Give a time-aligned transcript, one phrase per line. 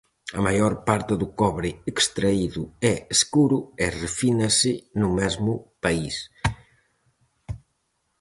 [0.37, 6.15] A maior parte do cobre extraído é escuro e refínase no mesmo país.